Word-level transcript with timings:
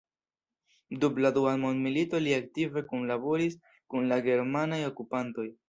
Dum 1.03 1.19
la 1.25 1.31
Dua 1.35 1.51
Mondmilito 1.65 2.23
li 2.29 2.33
aktive 2.39 2.85
kunlaboris 2.95 3.61
kun 3.73 4.13
la 4.15 4.21
germanaj 4.31 4.85
okupantoj. 4.93 5.51